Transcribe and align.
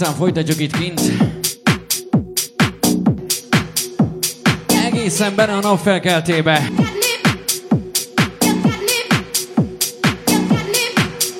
után 0.00 0.14
folytatjuk 0.14 0.60
itt 0.60 0.76
kint. 0.76 1.00
Egészen 4.84 5.34
benne 5.34 5.52
a 5.52 5.60
napfelkeltébe. 5.60 6.70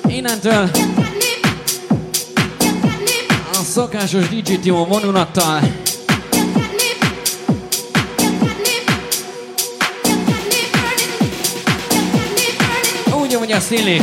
Innentől 0.07 0.69
a 3.51 3.63
szokásos 3.63 4.27
DJ 4.29 4.53
Timo 4.53 4.85
vonulattal 4.85 5.61
úgy, 13.13 13.33
hogy 13.33 13.51
azt 13.51 13.71
illik. 13.71 14.01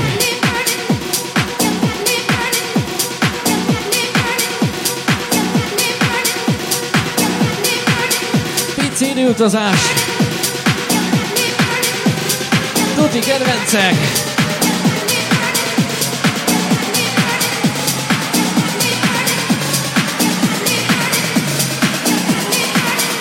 Utazás. 9.06 9.80
Tuti 12.96 13.18
kedvencek. 13.18 13.94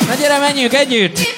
Na 0.07 0.15
gyere, 0.15 0.37
menjünk 0.39 0.73
együtt! 0.73 1.36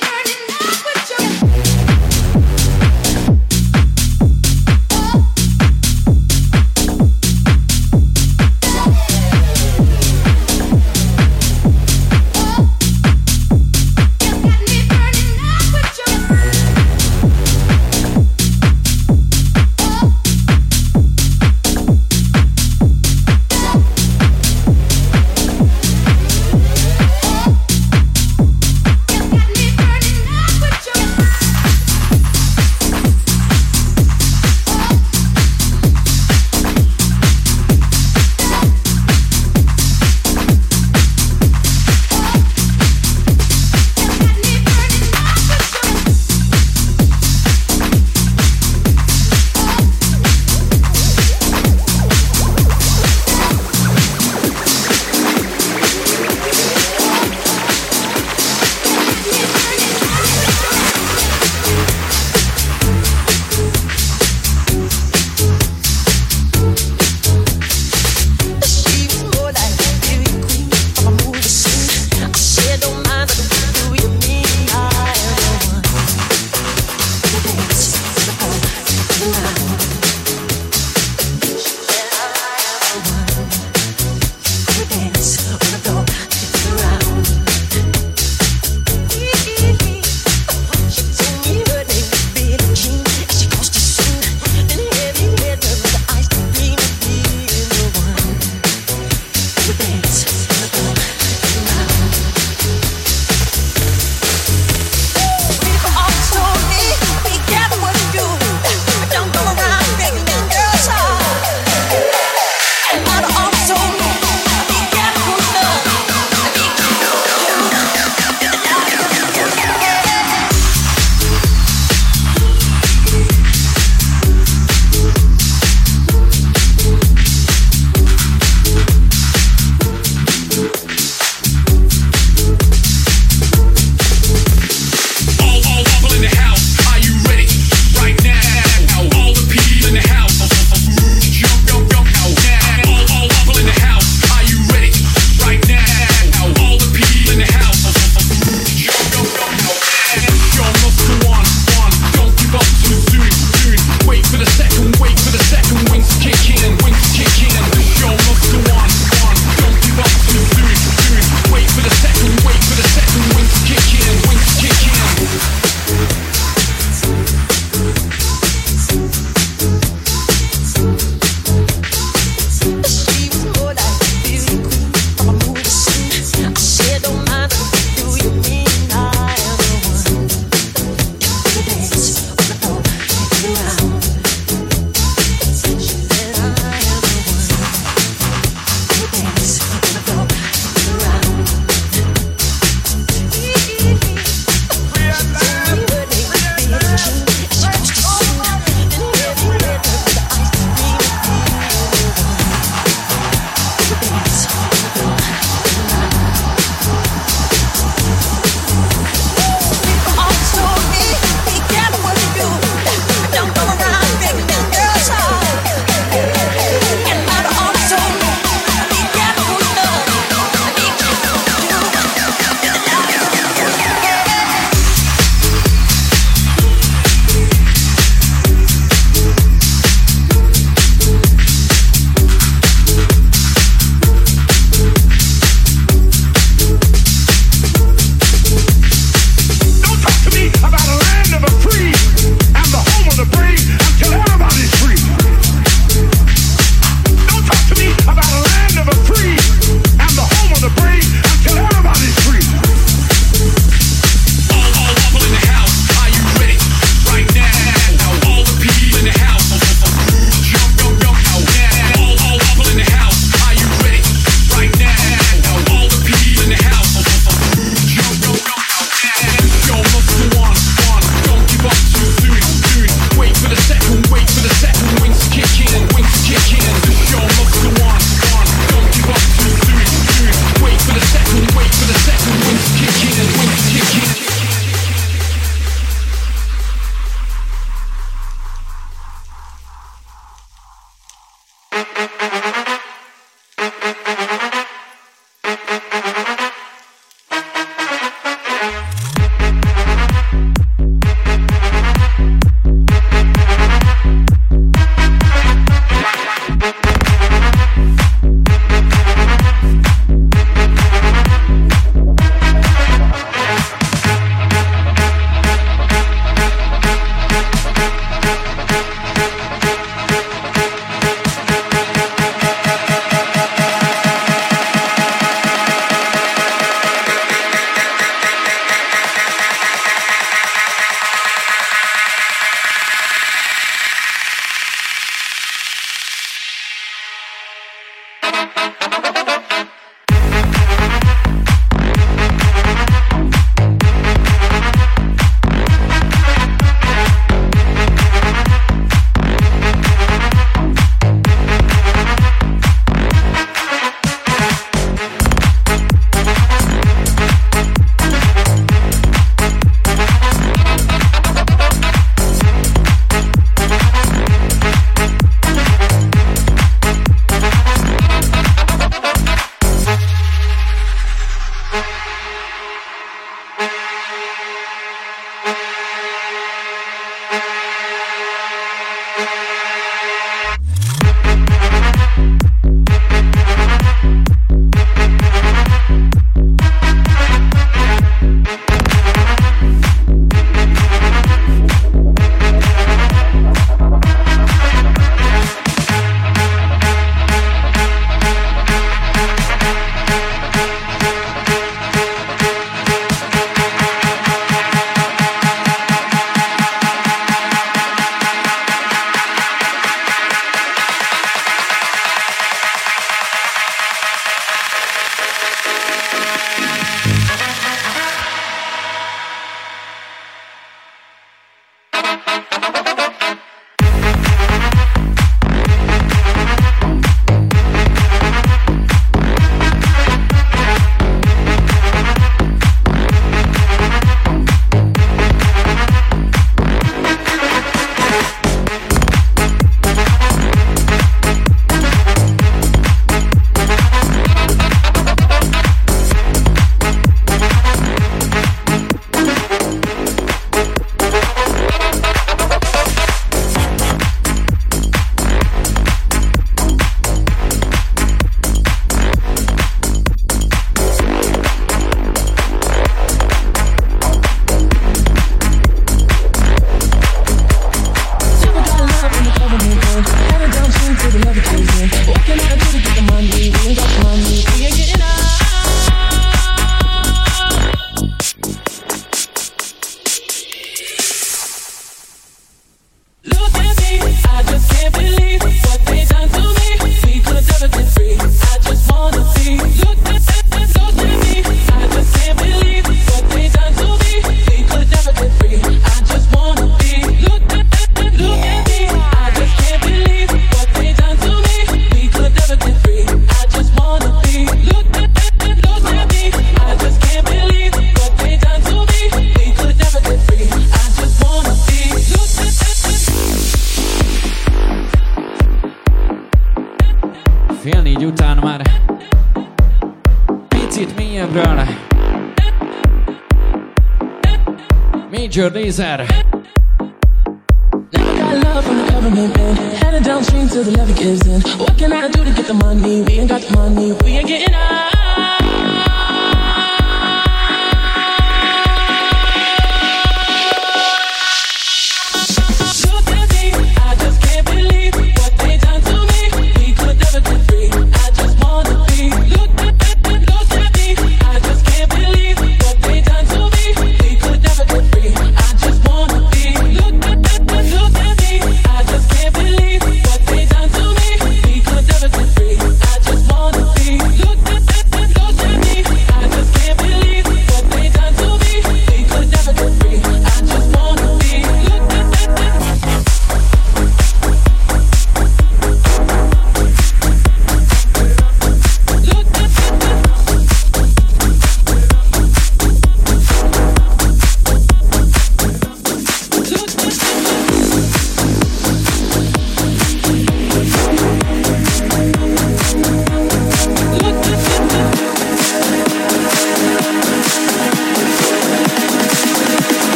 realizar. 525.70 526.19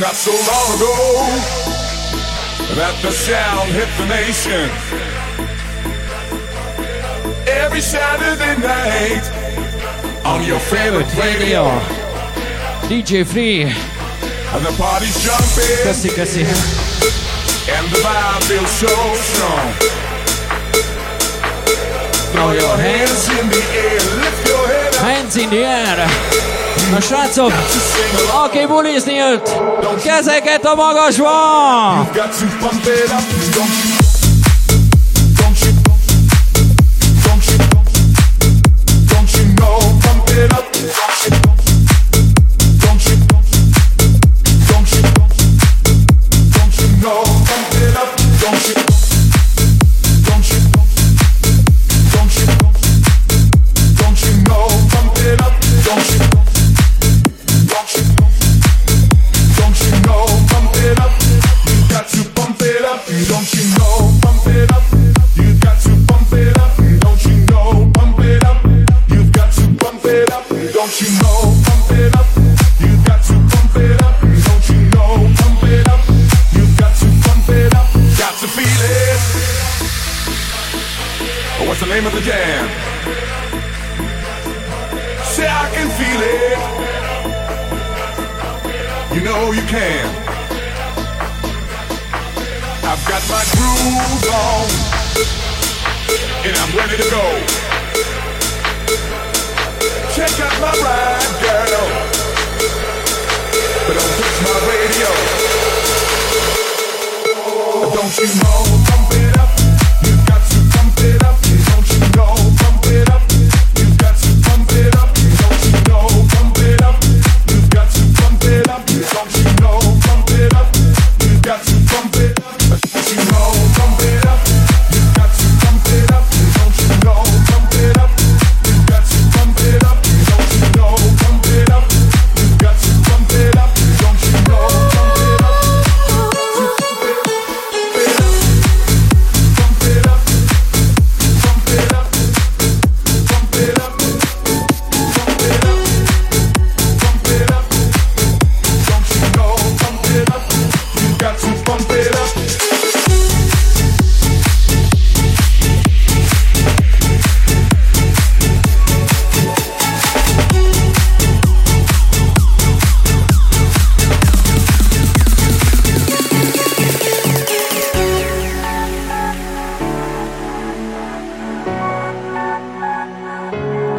not 0.00 0.14
so 0.14 0.30
long 0.30 0.68
ago 0.78 0.94
that 2.76 2.94
the 3.02 3.10
sound 3.10 3.68
hit 3.70 3.88
the 3.98 4.06
nation. 4.06 4.70
Every 7.48 7.80
Saturday 7.80 8.60
night 8.62 9.24
on 10.24 10.44
your 10.46 10.60
favorite 10.60 11.12
radio. 11.16 11.66
DJ 12.86 13.26
Free. 13.26 13.62
And 13.62 14.64
the 14.64 14.74
party's 14.78 15.18
jumping. 15.24 15.82
And 17.74 17.86
the 17.90 17.98
vibe 17.98 18.42
feels 18.46 18.70
so 18.70 18.94
strong. 19.18 19.72
Throw 22.30 22.52
your 22.52 22.76
hands 22.76 23.28
in 23.30 23.48
the 23.50 23.62
air, 23.74 24.00
lift 24.20 24.46
your 24.46 24.66
head 24.68 24.94
up. 24.94 25.02
Hands 25.02 25.36
in 25.36 25.50
the 25.50 25.64
air. 25.64 26.67
Na 26.90 27.00
srácok, 27.00 27.52
aki 28.44 28.66
bulizni 28.66 29.14
jött, 29.14 29.50
kezeket 30.04 30.64
a 30.64 30.74
magasba! 30.74 31.28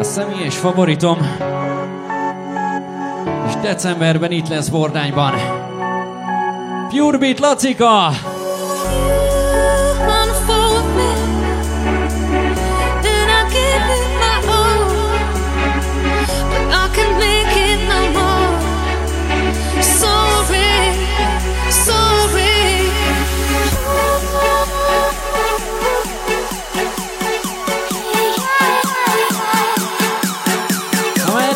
a 0.00 0.04
személyes 0.04 0.56
favoritom, 0.56 1.18
és 3.46 3.54
decemberben 3.62 4.30
itt 4.30 4.48
lesz 4.48 4.68
Bordányban. 4.68 5.32
Pure 6.88 7.18
Beat 7.18 7.38
Lacika! 7.38 8.10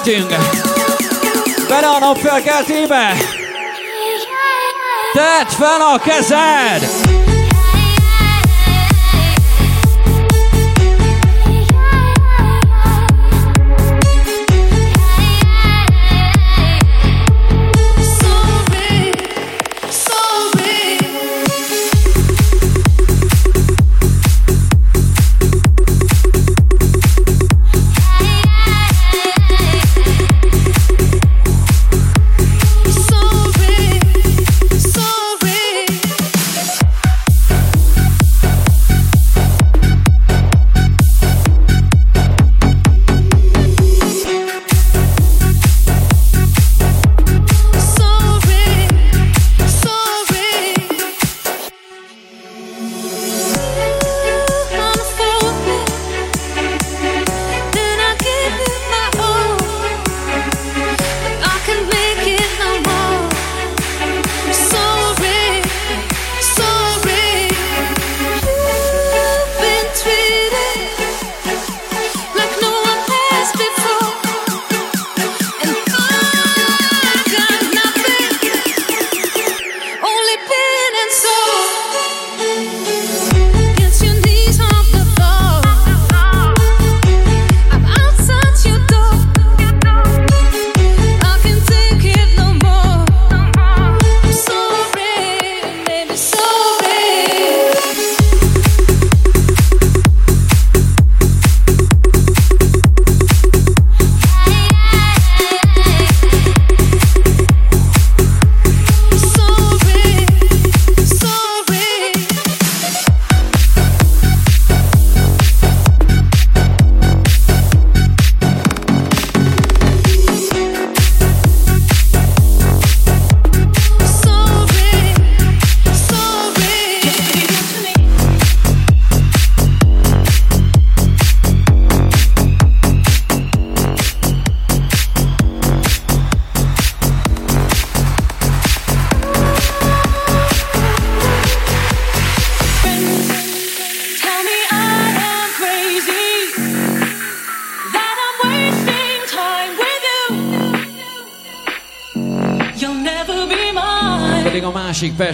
lehetünk. 0.04 0.34
Bele 1.68 1.87
a 1.87 1.99
napfelkeltébe! 1.99 3.12
Tedd 5.12 5.46
fel 5.46 5.80
a 5.80 5.99
kezed! 5.99 7.13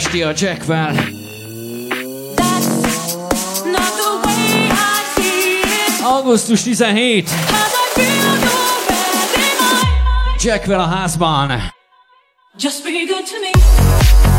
Pesti 0.00 0.22
a 0.22 0.32
Jackwell. 0.36 0.94
Augusztus 6.02 6.62
17. 6.62 7.30
Jackwell 10.38 10.80
a 10.80 10.86
házban. 10.86 11.72
Just 12.56 12.84
be 12.84 12.90
good 12.90 13.26
to 13.26 13.40
me. 13.40 14.29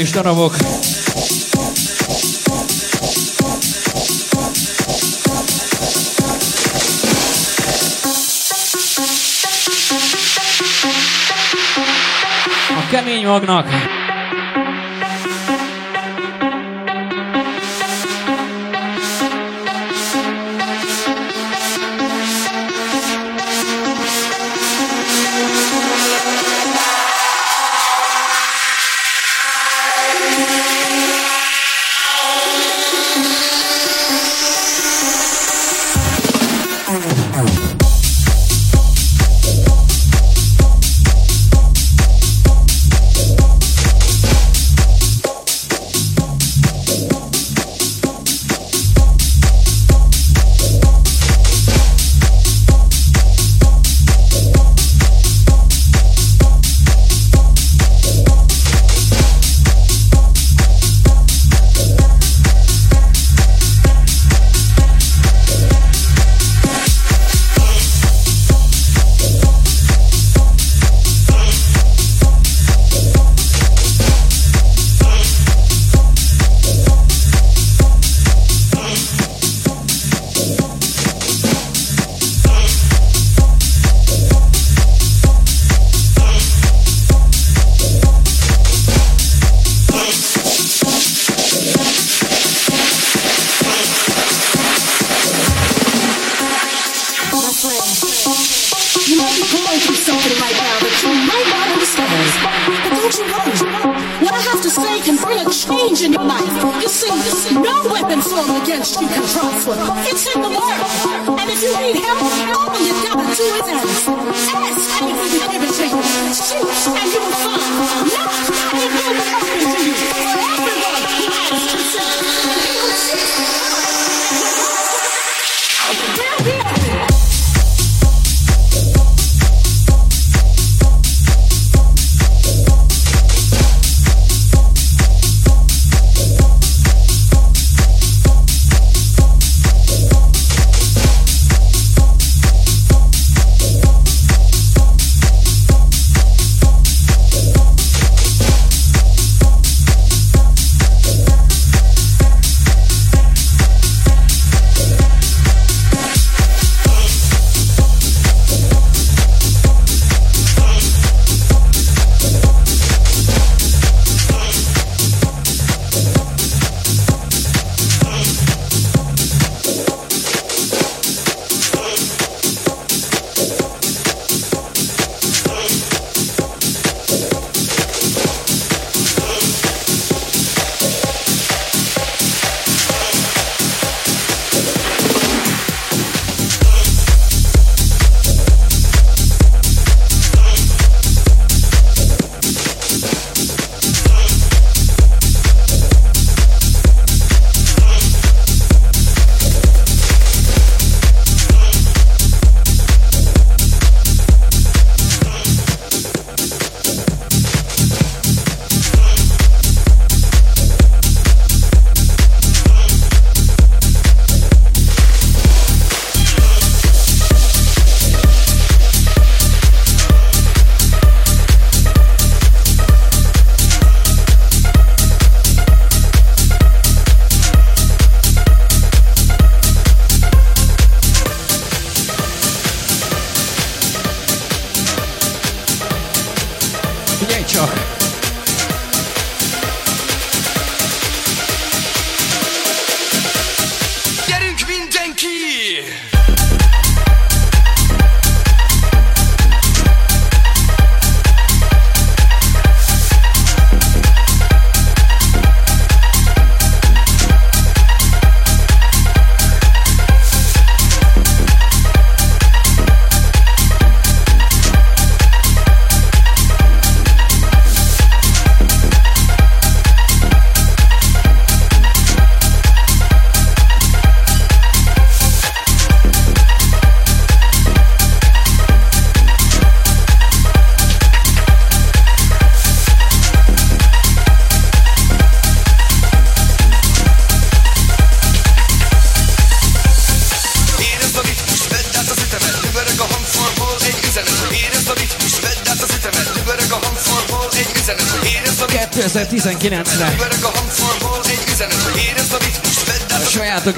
És 0.00 0.10
darabok. 0.10 0.56
A 12.76 12.86
kemény 12.90 13.26
magnak. 13.26 13.89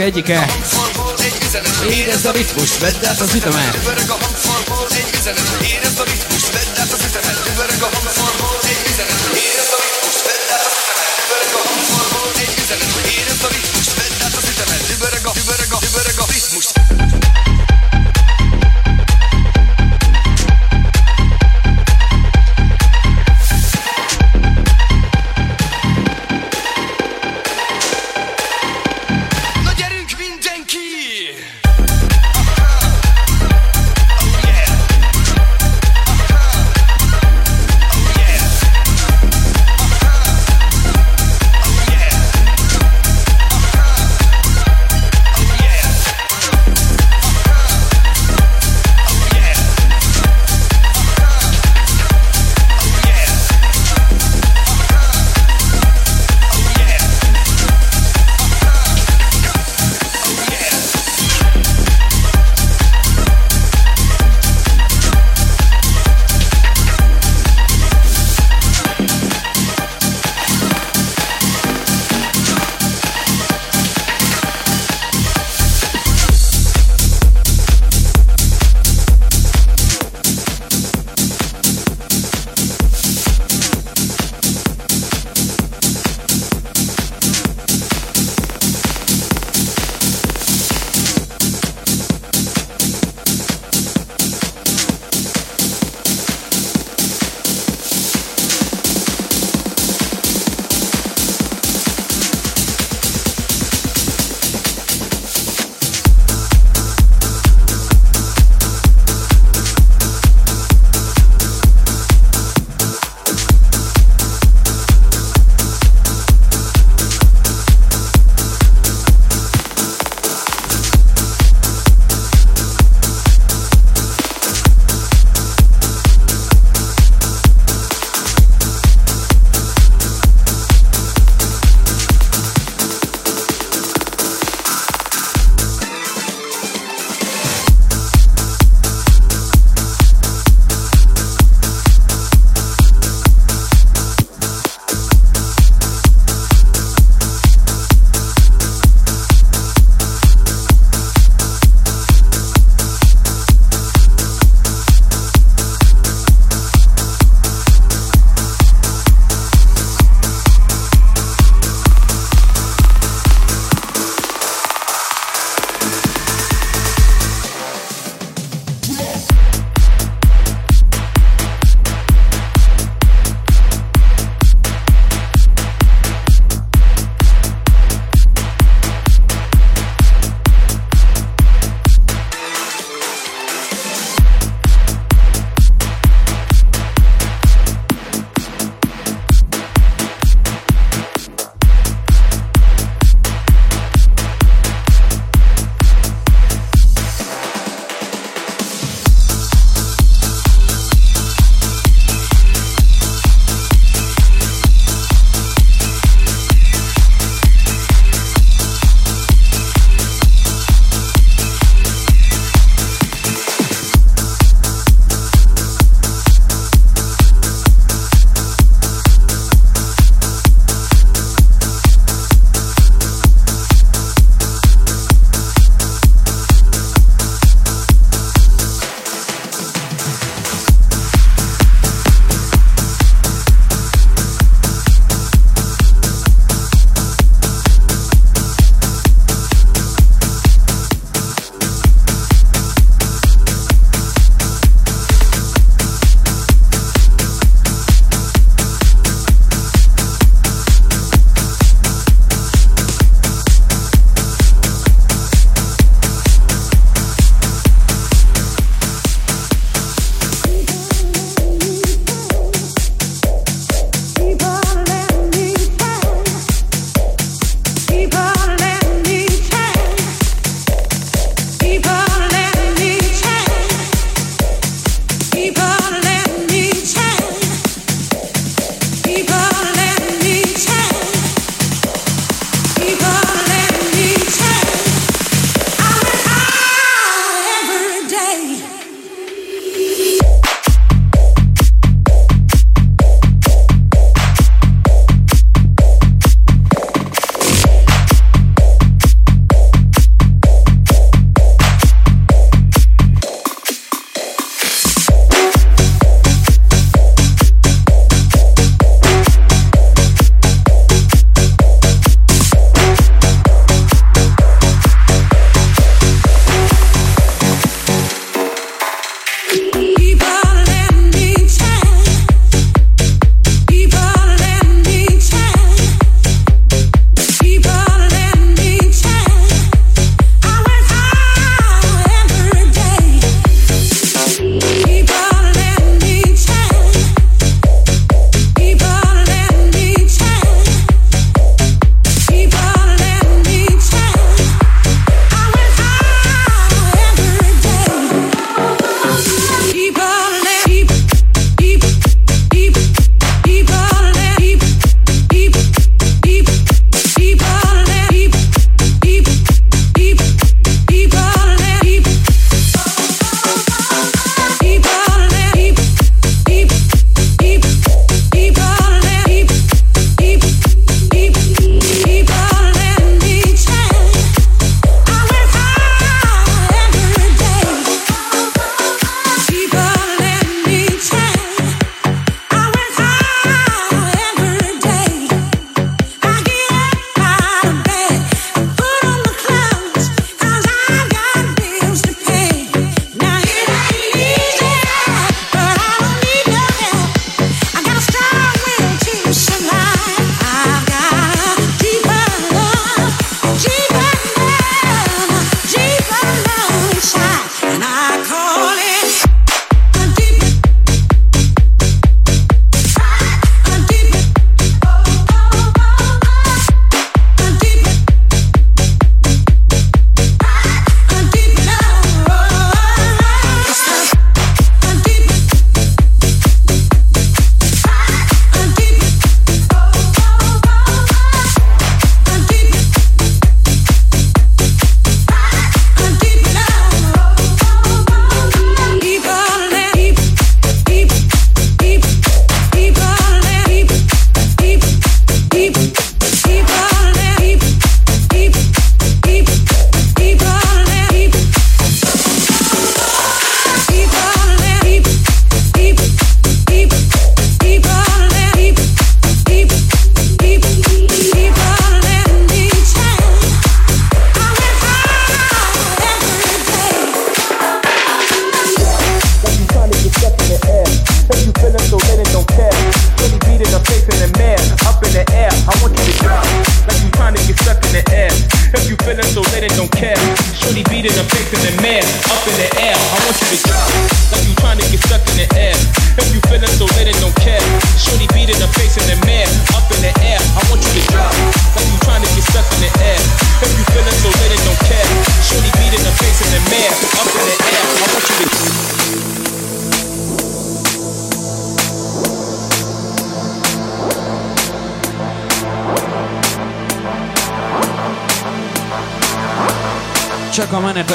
Egyike. 0.03 0.47
Érezd 1.91 2.27
a 2.27 2.33
ritmus, 2.33 2.79
vedd 2.79 3.07
át 3.07 3.21
az 3.21 3.35
ütemet. 3.35 3.62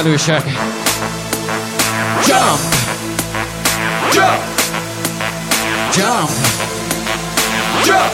erősek. 0.08 0.44
Jump! 2.28 2.60
Jump! 4.14 4.42
Jump! 5.96 6.30
Jump! 7.86 8.12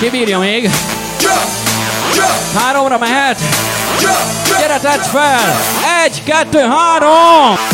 Kibírja 0.00 0.38
még? 0.38 0.62
Jump! 1.20 1.44
Jump! 2.14 2.62
Háromra 2.62 2.98
mehet? 2.98 3.40
Jump! 4.00 4.16
Jump! 4.48 4.60
Gyere, 4.60 4.78
tedd 4.78 5.00
fel! 5.00 5.56
Egy, 6.04 6.22
kettő, 6.22 6.58
három! 6.58 7.73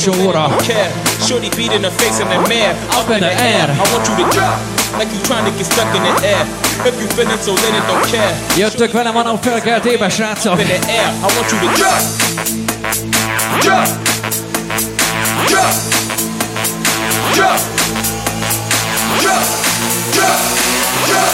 special 0.00 0.26
order. 0.26 0.48
Care. 0.64 0.90
Shorty 1.20 1.50
beat 1.56 1.72
in 1.72 1.82
the 1.82 1.90
face 1.90 2.20
and 2.20 2.30
the 2.30 2.40
mare. 2.48 2.72
Up, 2.96 3.04
Up 3.04 3.10
in 3.10 3.20
the, 3.20 3.28
the 3.28 3.32
air. 3.32 3.68
air. 3.68 3.76
I 3.76 3.84
want 3.92 4.08
you 4.08 4.16
to 4.16 4.26
drop. 4.32 4.58
Like 4.98 5.12
you 5.12 5.20
trying 5.28 5.44
to 5.44 5.52
get 5.56 5.66
stuck 5.66 5.94
in 5.94 6.02
the 6.02 6.14
air. 6.26 6.44
If 6.88 6.96
you 7.00 7.06
feeling 7.08 7.38
so 7.38 7.54
then 7.54 7.74
it 7.76 7.84
don't 7.86 8.06
care. 8.08 8.32
Jöttök 8.56 8.92
velem 8.92 9.16
a 9.16 9.22
nap 9.22 9.42
felkeltébe, 9.42 10.08
srácok. 10.08 10.52
Up 10.52 10.60
in 10.60 10.66
the 10.66 10.80
air. 10.88 11.08
I 11.24 11.28
want 11.34 11.50
you 11.52 11.58
to 11.60 11.68
drop. 11.78 12.02
Drop. 13.64 13.88
Drop. 15.50 15.74
Drop. 17.34 17.60
Drop. 19.22 19.44
Drop. 20.14 20.38
Drop. 21.10 21.28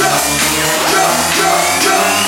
Drop. 0.00 0.22
Drop. 0.90 1.12
Drop. 1.36 1.60
Drop. 1.84 2.25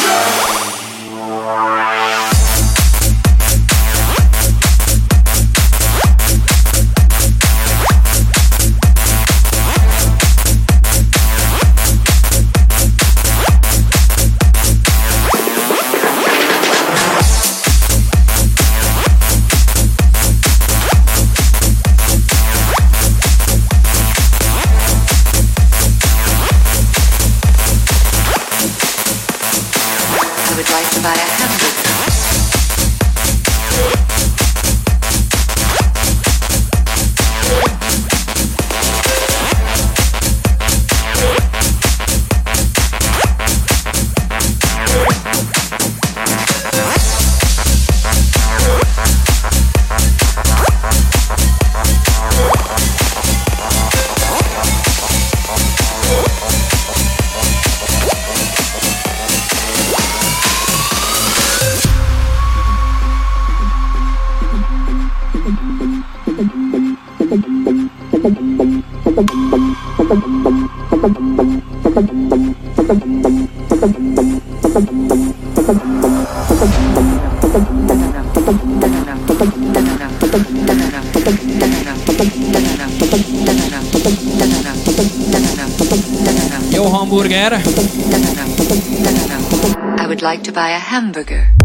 buy 90.58 90.70
a 90.70 90.80
hamburger. 90.80 91.57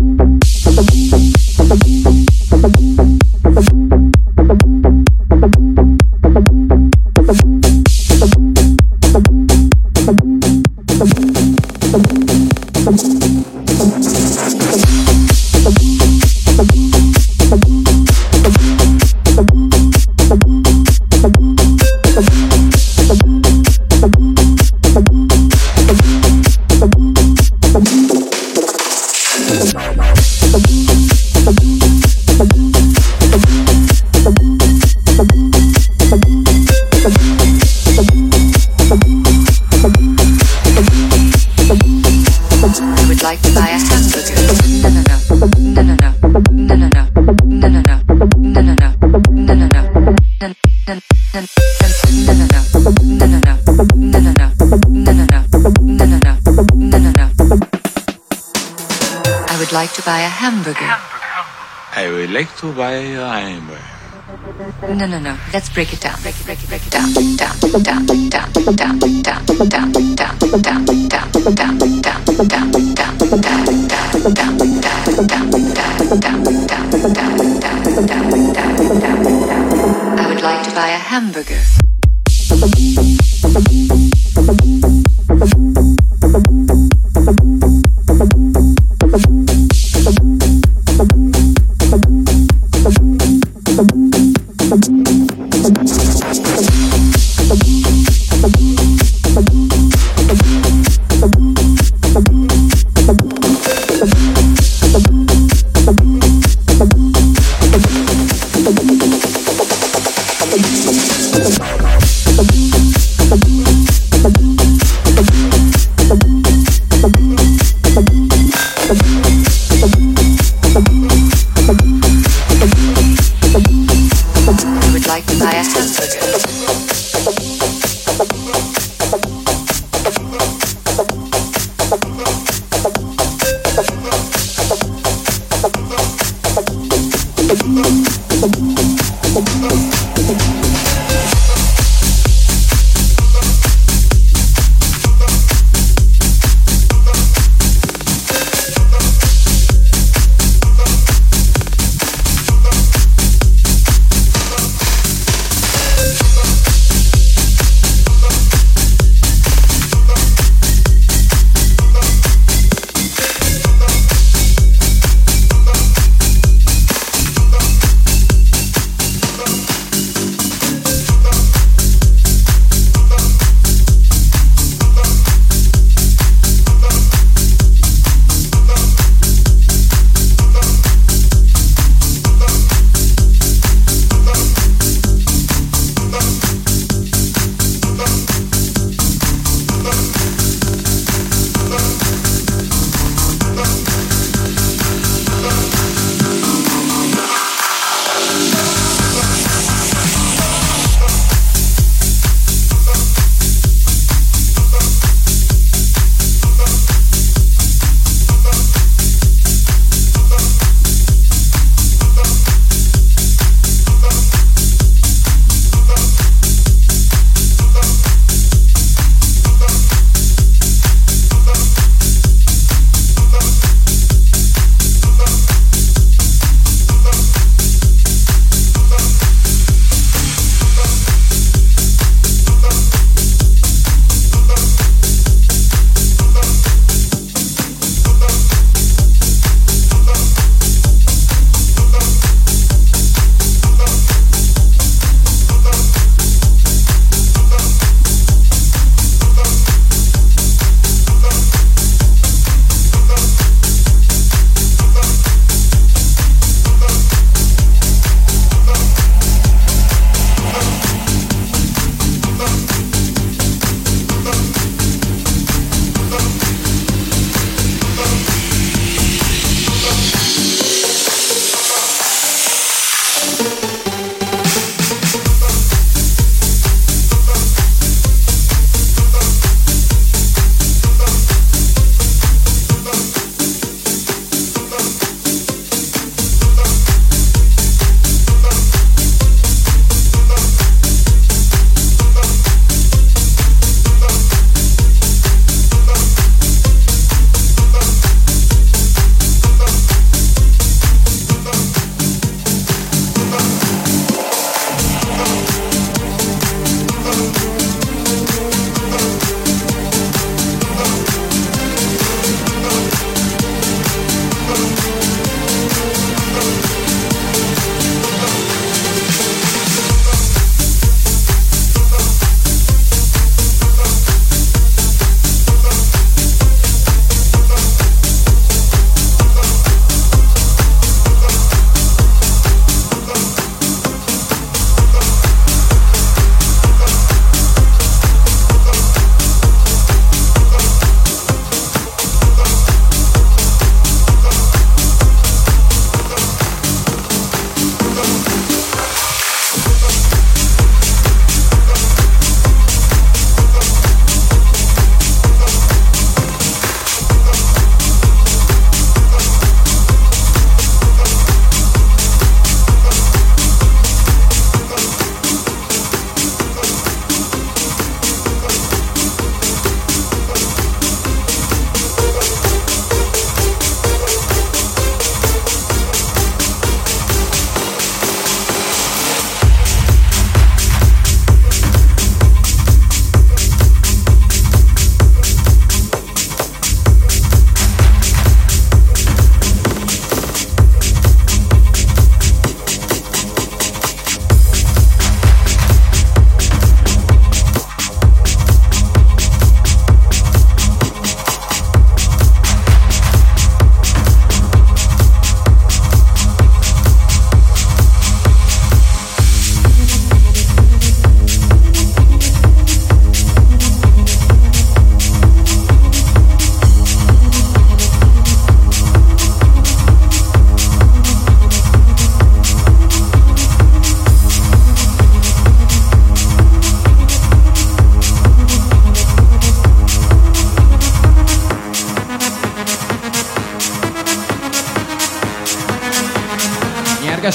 No, 64.81 65.05
no, 65.05 65.19
no. 65.19 65.37
Let's 65.53 65.69
break 65.69 65.93
it 65.93 66.01
down. 66.01 66.19
Break 66.23 66.33
it, 66.39 66.45
break 66.45 66.63
it, 66.63 66.67
break 66.67 66.81
it 66.87 66.91
down, 66.91 67.13
down, 67.13 67.35
down, 67.37 67.83
down, 67.83 68.05
down, 68.07 68.29
down, 68.29 68.73
down, 68.75 69.37
down, 69.69 69.91
down, 69.91 70.85
down, 70.85 71.02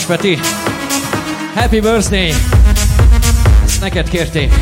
Peti, 0.09 0.39
happy 1.55 1.81
birthday! 1.81 2.35
Ezt 3.65 3.81
neked 3.81 4.09
kérték. 4.09 4.53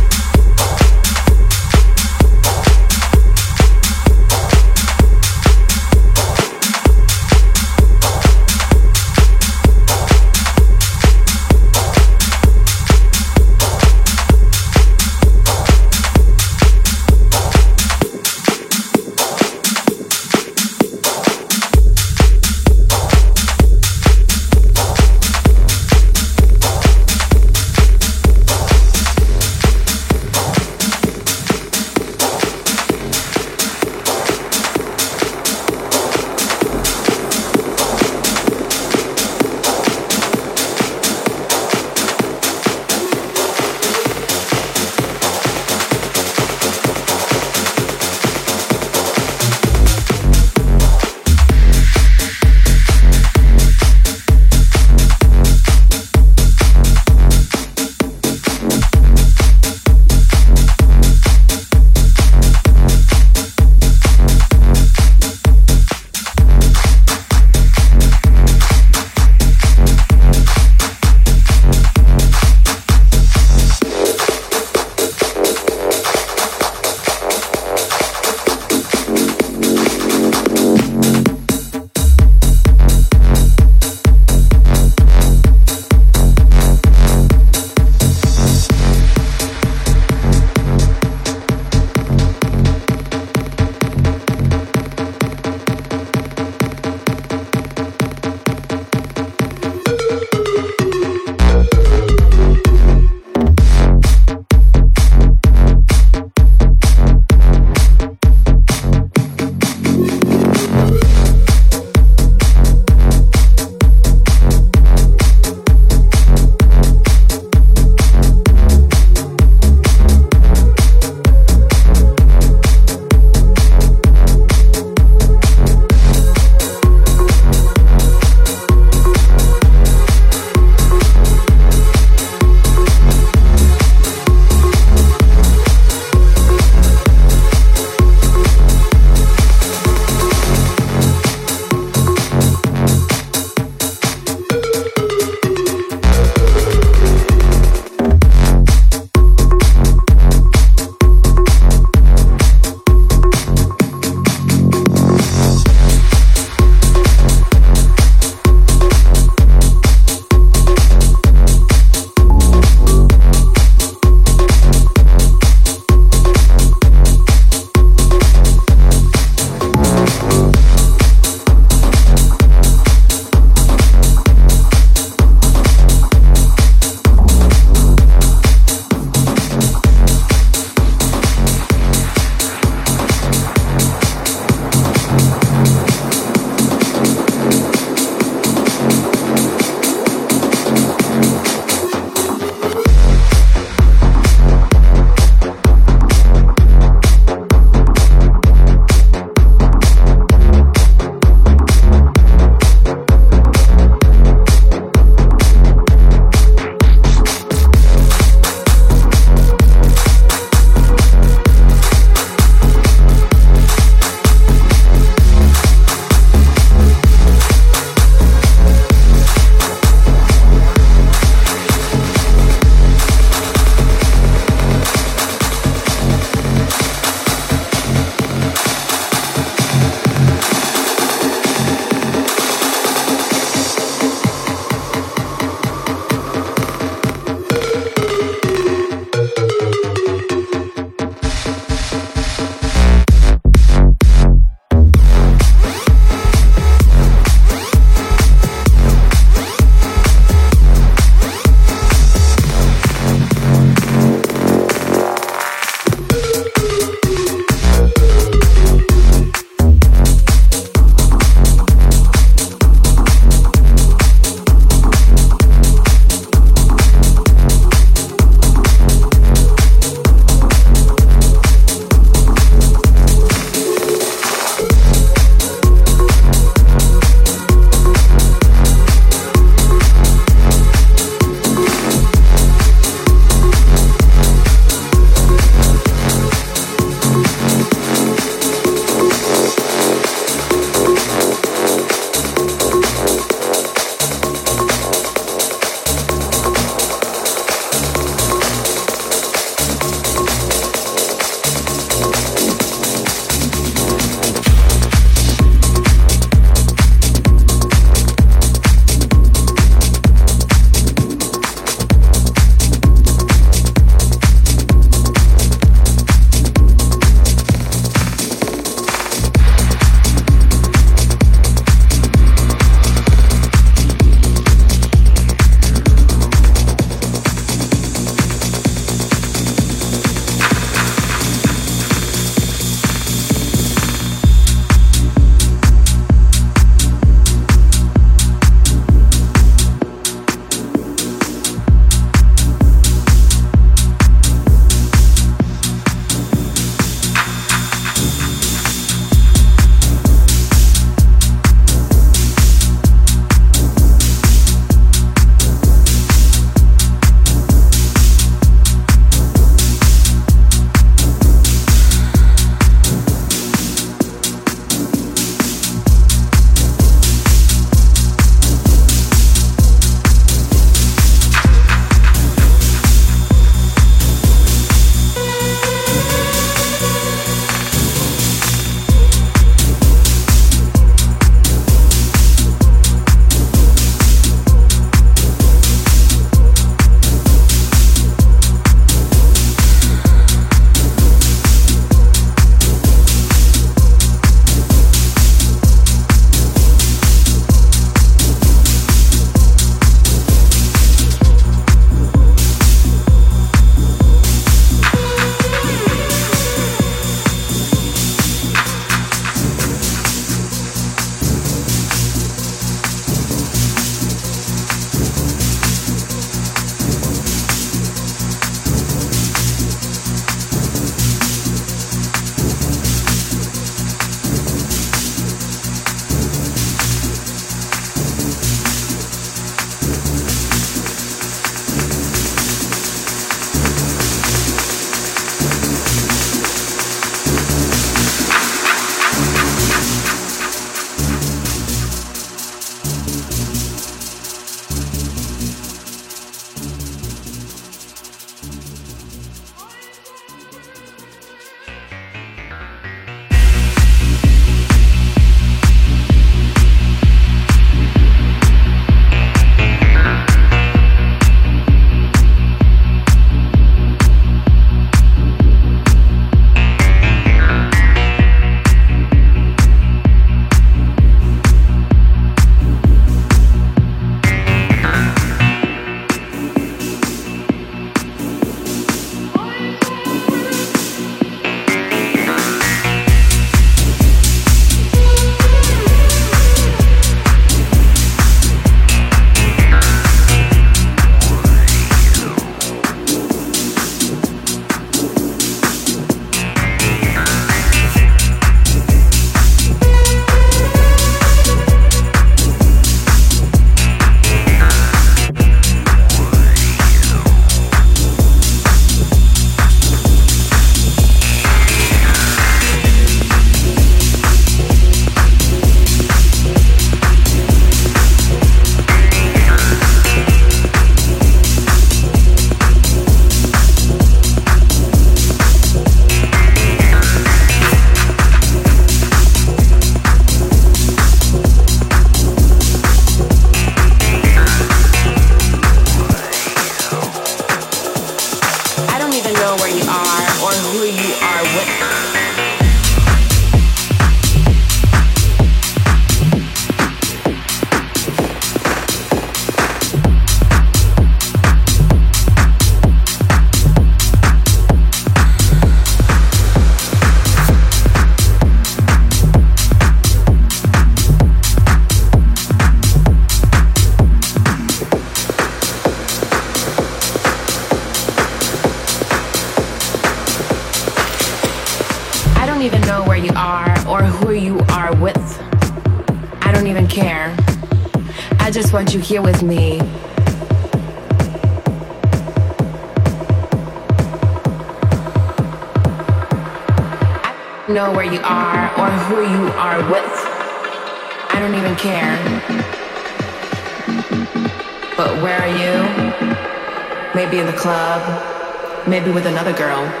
Maybe 599.01 599.15
with 599.15 599.25
another 599.25 599.53
girl. 599.53 600.00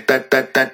that 0.00 0.30
that 0.30 0.54
that 0.54 0.73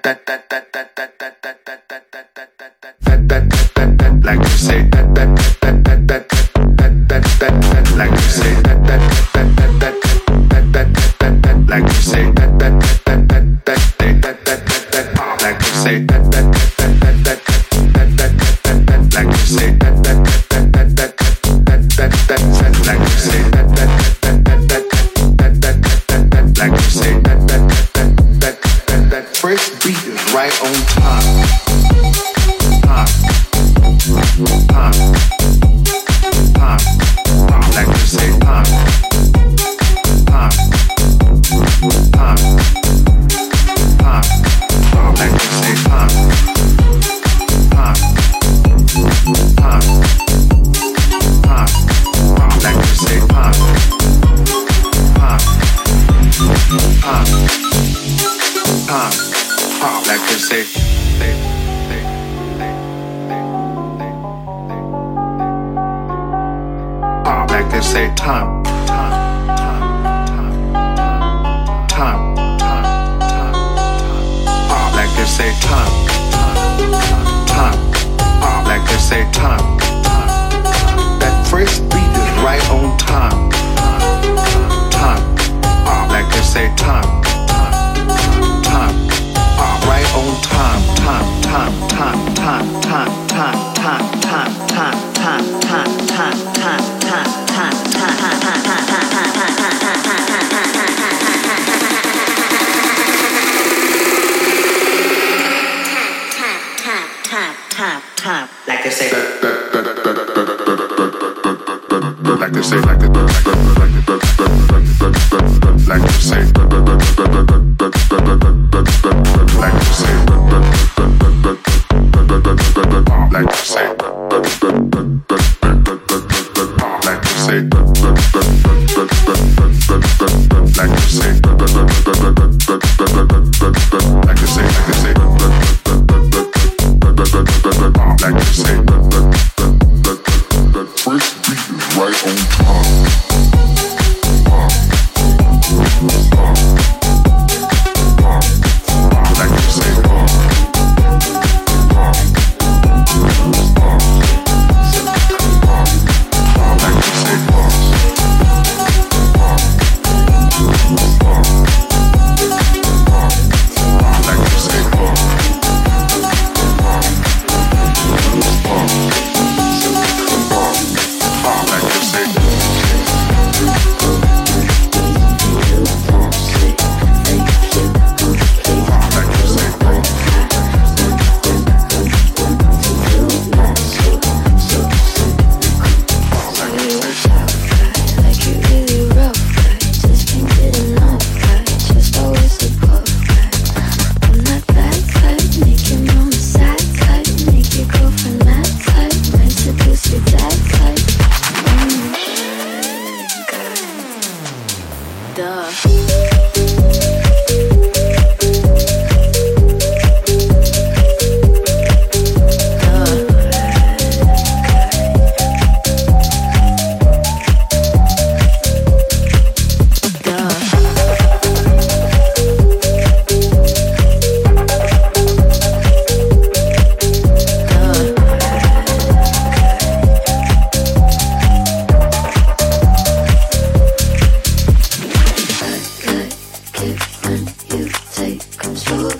when 237.22 237.46
you 237.70 237.88
take 238.12 238.40
control. 238.58 239.10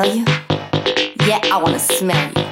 smell 0.00 0.16
you? 0.16 0.24
Yeah, 1.26 1.40
I 1.52 1.60
wanna 1.62 1.78
smell 1.78 2.28
you. 2.28 2.44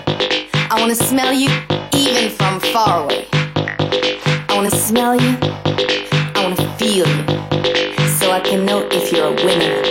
I 0.71 0.77
wanna 0.79 0.95
smell 0.95 1.33
you 1.33 1.49
even 1.95 2.31
from 2.31 2.61
far 2.61 3.05
away. 3.05 3.27
I 3.33 4.53
wanna 4.55 4.71
smell 4.71 5.15
you. 5.15 5.37
I 6.35 6.43
wanna 6.43 6.77
feel 6.79 7.07
you. 7.07 8.09
So 8.19 8.33
I 8.33 8.41
can 8.41 8.67
know 8.67 8.87
if 8.91 9.13
you're 9.13 9.29
a 9.29 9.45
winner. 9.45 9.88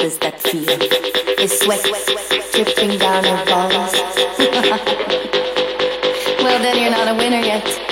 is 0.00 0.18
that 0.18 0.40
feel. 0.40 0.68
Is 1.38 1.58
sweat 1.58 1.82
dripping 2.52 2.98
down 2.98 3.24
your 3.24 3.44
balls? 3.46 3.92
well, 6.42 6.62
then 6.62 6.78
you're 6.80 6.90
not 6.90 7.08
a 7.08 7.14
winner 7.14 7.40
yet. 7.40 7.91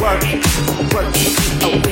Work. 0.00 0.22
Work, 0.94 1.14
work 1.82 1.87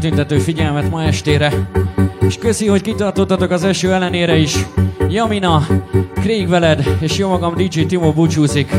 kitüntető 0.00 0.38
figyelmet 0.38 0.90
ma 0.90 1.02
estére, 1.02 1.52
és 2.20 2.38
köszi, 2.38 2.66
hogy 2.66 2.82
kitartottatok 2.82 3.50
az 3.50 3.64
eső 3.64 3.92
ellenére 3.92 4.36
is. 4.36 4.66
Jamina, 5.08 5.66
Craig 6.14 6.48
veled, 6.48 6.96
és 7.00 7.18
jó 7.18 7.28
magam 7.28 7.54
DJ 7.54 7.80
Timo 7.80 8.12
búcsúzik. 8.12 8.72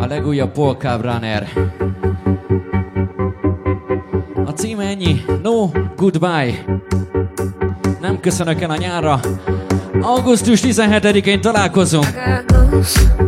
A 0.00 0.06
legújabb 0.08 0.52
Paul 0.52 0.74
Cabraner. 0.74 1.48
A 4.44 4.50
cím 4.50 4.80
ennyi, 4.80 5.24
No 5.42 5.70
Goodbye. 5.96 6.64
Nem 8.00 8.20
köszönök 8.20 8.60
el 8.60 8.70
a 8.70 8.76
nyárra. 8.76 9.20
Augusztus 10.00 10.60
17-én 10.62 11.40
találkozunk. 11.40 12.06
I 12.06 13.27